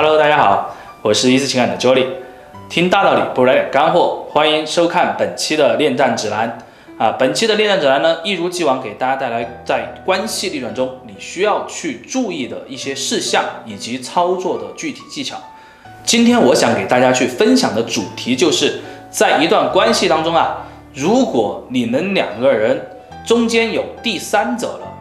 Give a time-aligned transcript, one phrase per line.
[0.00, 2.06] Hello，大家好，我是一次情感的 Jolly，
[2.68, 6.56] 听大道理不如来点干货，欢迎收看本期的恋战指南
[6.96, 7.16] 啊。
[7.18, 15.36] 本期的恋战指南呢，一如既往给大家带来在关系逆转中你需要去注意的一些事项以及操作的具体技巧。
[16.04, 18.78] 今天我想给大家去分享的主题就是
[19.10, 20.58] 在一段关系当中啊，
[20.94, 22.80] 如果你们两个人
[23.26, 24.94] 中间有第三者了，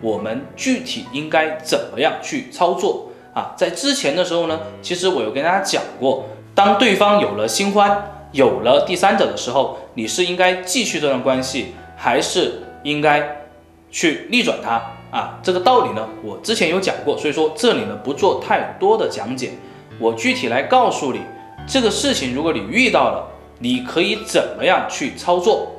[0.00, 3.08] 我们具体应该怎么样去操作？
[3.36, 13.44] 啊，在之前的时候呢，其实我有跟大家讲过，当对方有了新欢，有了第三者的时候，你是应该继续这段关系，还是应该
[13.90, 14.82] 去逆转它？
[15.10, 19.50] 啊，这个道理呢，我之前有讲过，所以说这里呢不做太多的讲解，
[19.98, 21.20] 我具体来告诉你，
[21.66, 23.22] 这个事情如果你遇到了，
[23.58, 25.70] 你可以怎么样去操作？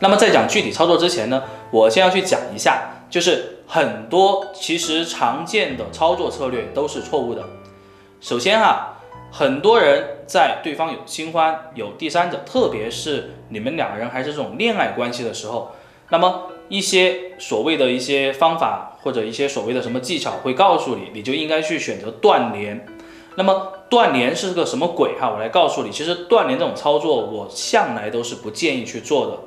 [0.00, 2.90] 那么在讲具体操作之前呢，我先要去讲一下。
[3.08, 7.44] 就是很多其实常见的操作策略都是错误的。
[8.20, 8.98] 首先哈，
[9.30, 15.72] 很多人在对方有新欢、有第三者，特别是你们两个人还是这种恋爱关系的时候，
[16.10, 22.84] 那么一些所谓的一些方法或者一些所谓的什么技巧会告诉你，你就应该去选择断联。
[23.36, 25.30] 那么断联是个什么鬼哈？
[25.30, 29.38] 我来告诉你，其实断联这种操作我向来都是不建议去做的。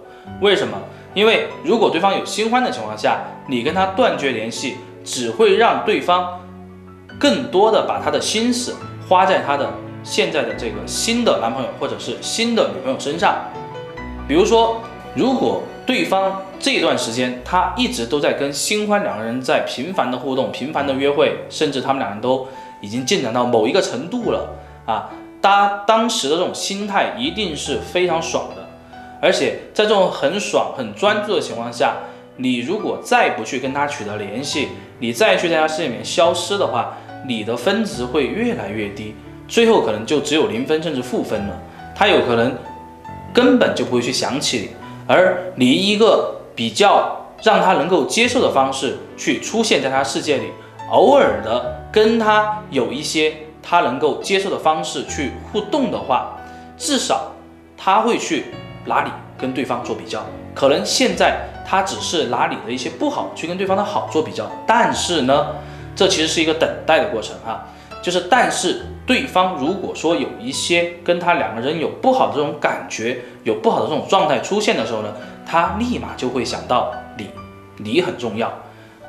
[0.41, 0.77] 为什么？
[1.13, 6.39] 因为如果对方有新欢的情况下，你跟他断绝联系，只会让对方
[7.19, 8.75] 更多的把他的心思
[9.07, 13.35] 花在他的现在的这个新的男朋友或者是新的女朋友身上。
[14.27, 14.81] 比如说，
[15.15, 22.47] 如果对方这段时间他一直都在跟新欢两个人在频繁的互动、频繁的约会，甚至他们两人都
[22.79, 25.09] 已经进展到某一个程度了啊，
[25.41, 28.58] 他当时的这种心态一定是非常爽的。
[29.21, 31.97] 而且在这种很爽、很专注的情况下，
[32.37, 34.69] 你如果再不去跟他取得联系，
[34.99, 36.97] 你再去在他视野里面消失的话，
[37.27, 39.13] 你的分值会越来越低，
[39.45, 41.61] 最后可能就只有零分甚至负分了。
[41.93, 42.55] 他有可能
[43.33, 44.69] 根本就不会去想起你，
[45.05, 50.45] 而你一个比较让他能够接受的方式去出现在他世界里，
[50.91, 56.37] 偶尔的跟他有一些他能够接受的方式去互动的话，
[56.77, 57.33] 至少
[57.75, 58.45] 他会去。
[58.89, 65.55] 拿你跟对方做比较，可能现在他只是拿你的一些不好去跟对方的好做比较，但是呢，
[65.95, 67.63] 这其实是一个等待的过程啊。
[68.01, 75.13] 就是但是对方如果说有一些跟他两个人有不好的这种感觉，有不好的这种状态出现的时候呢，
[75.45, 77.27] 他立马就会想到你，
[77.77, 78.51] 你很重要。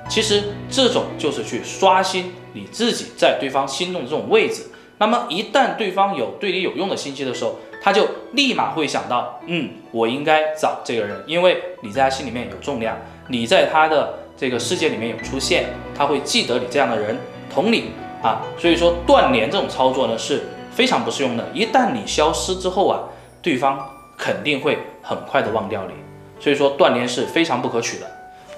[0.08, 4.66] 其实这种就是去刷新你自己在对方心中的这种位置。
[4.98, 12.98] 那么一旦对方有对你有用的信息的时候，他就立马会想到，嗯，我应该找这个人，因为你在他心里面有重量，
[13.28, 17.16] 你在他的这个世界里面有出现，他会记得你这样的人。
[17.52, 17.90] 同理
[18.22, 21.48] 啊，所以说断联这种操作呢是非常不适用的。
[21.52, 23.00] 一旦你消失之后啊，
[23.42, 25.94] 对方肯定会很快的忘掉你。
[26.38, 28.06] 所以说断联是非常不可取的。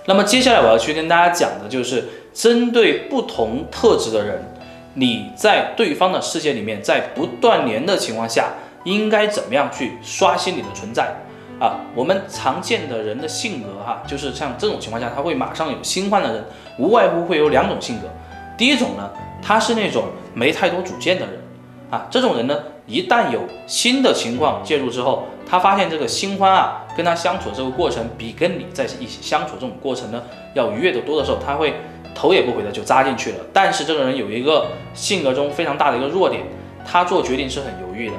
[0.05, 4.53] 那么接下来我要去跟大家讲的就是针对不同特质的人，
[4.95, 8.51] 你在对方的世界里面，在不断联的情况下。
[8.85, 11.15] 应该怎么样去刷新你的存在
[11.61, 11.81] 啊？
[11.95, 16.45] 我们常见的人的性格哈，就是像这种情况下，他会马上有新欢的人，
[16.79, 18.09] 无外乎会有两种性格。
[18.57, 19.11] 第一种呢，
[19.41, 20.05] 他是那种
[20.35, 21.41] 没太多主见的人
[21.91, 30.23] 啊，这种人呢，一旦有新的情况介入之后，他发现这个新欢啊，跟他相处的这个过程比跟你在一起相处这种过程呢
[30.55, 31.75] 要愉悦的多的时候，他会
[32.15, 33.39] 头也不回的就扎进去了。
[33.53, 36.43] 但是这个人有一个性格中非常大的一个弱点，
[36.85, 38.15] 他做决定是很犹豫的。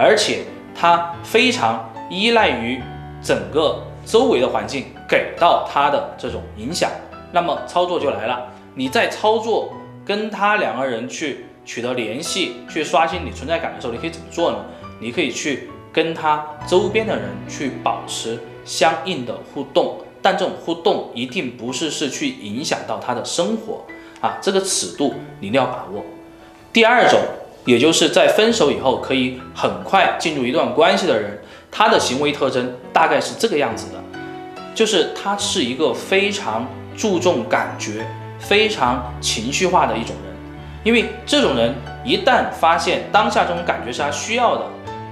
[0.00, 0.44] 而且
[0.76, 2.80] 他非常依赖于
[3.20, 6.88] 整个周围的环境给到他的这种影响，
[7.32, 8.46] 那么操作就来了。
[8.76, 9.74] 你在操作
[10.06, 14.58] 跟他两个人去取得联系、去刷新你存在感的时候，你可以怎么做呢？
[15.00, 23.84] 你可以去跟他周边的人去保持相应的互动，但这种互动一定不是是去影响到他的生活
[24.20, 26.04] 啊，这个尺度你一定要把握。
[26.72, 27.18] 第二种。
[27.68, 31.38] 也就是在分手以后可以很快进入一段关系的人，
[31.70, 34.02] 他的行为特征大概是这个样子的，
[34.74, 36.66] 就是他是一个非常
[36.96, 38.06] 注重感觉、
[38.38, 40.34] 非常情绪化的一种人。
[40.82, 41.74] 因为这种人
[42.06, 44.62] 一旦发现当下这种感觉是他需要的，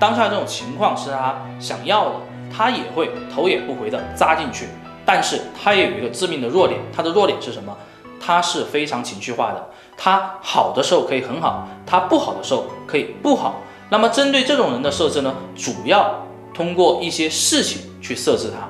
[0.00, 2.14] 当下这种情况是他想要的，
[2.50, 4.66] 他也会头也不回的扎进去。
[5.04, 7.76] 但是他也有一个致命的弱点，他的弱点是什么？
[8.20, 13.60] 他是非常情绪化的，他好的时候可以很好，他不好的时候可以不好。
[13.88, 18.66] 那么针对这种人的设置呢，主要通过一些事情去设置他。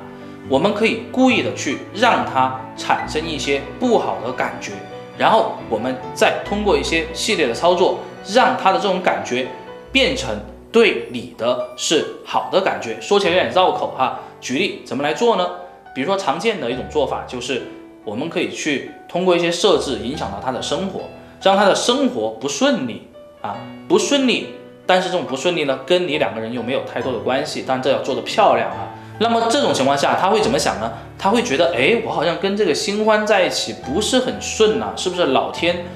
[0.49, 4.73] 我们可以故意的去让他产生一些不好的感觉，
[5.19, 7.99] 然后我们再通过一些系列的操作，
[8.29, 9.49] 让他的这种感觉
[9.91, 10.39] 变成
[10.71, 13.01] 对你的是好的感觉。
[13.01, 15.49] 说起来有点绕口哈，举例怎么来做呢？
[15.95, 17.67] 比如说常见的一种做法就是，
[18.07, 21.01] 我们可以去通过一些设置影响到他的生活，
[21.43, 23.09] 让他的生活不顺利
[23.43, 23.57] 啊，
[23.89, 24.55] 不顺利。
[24.87, 28.95] 但是这种不顺利呢，跟你两个人又没有太多的关系，但这要做的漂亮啊。
[29.19, 30.93] 那么这种情况下，他会怎么想呢？
[31.19, 35.87] 他会觉得，哎，我好像跟这个新欢在一起不是很顺呐，是不是老天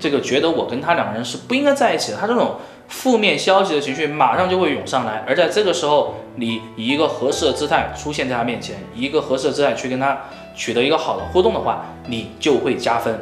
[0.00, 2.16] 这个觉得我跟他两个人是不应该在一起的？
[2.16, 2.56] 他这种
[2.86, 10.22] 负面消极的情绪马上就会涌上来，而在这个时候，你以一个合适的姿态出现在他面前，以一个合适的姿态去跟他
[10.58, 13.18] 取得一个好的互动的话，你就会加分。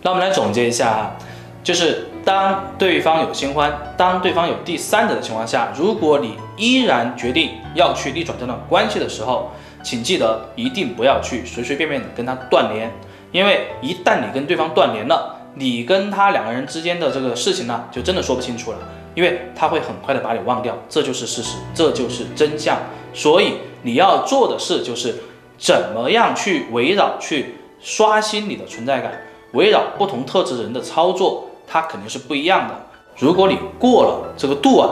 [0.00, 1.16] 那我们来总结一下啊。
[1.64, 9.50] 就是当对方有新欢，当对方有第三者的情况下，如果你依然决定要去逆转这段关系的时候，
[9.82, 12.90] 请记得一定不要去随随便便的跟他断联，
[13.32, 18.78] 因为一旦你跟对方断联了，你跟他两个人之间的这个事情呢，就真的说不清楚了，
[19.14, 22.78] 因为他会很快的把你忘掉，这就是事实，这就是真相。
[23.12, 25.16] 所以你要做的事就是
[25.58, 29.12] 怎么样去围绕、去刷新你的存在感，
[29.52, 31.44] 围绕不同特质人的操作。
[31.70, 32.74] 它肯定是不一样的。
[33.18, 34.88] 如果你过了这个度啊，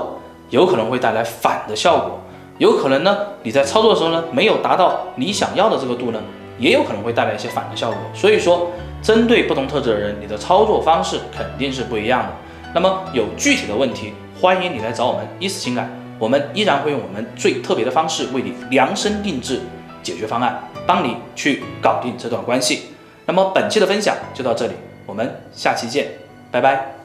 [0.50, 2.20] 有可能会带来反的效果。
[2.58, 6.20] 有可能呢，你在操作的时候呢，没有达到你想要的这个度呢，
[6.58, 7.98] 也有可能会带来一些反的效果。
[8.14, 8.70] 所以说，
[9.00, 12.28] 针对不同特质的人，你的操作方式肯定是不一样的。
[12.74, 19.60] 那么有具体的问题，欢迎你来找我们一思情感，我们依然会用我们最特别的方式为你量身定制
[20.06, 22.91] 解决方案，帮你去搞定这段关系。
[23.26, 24.75] 那么本期的分享就到这里，
[25.05, 26.06] 我们下期见。
[26.53, 26.95] 拜拜。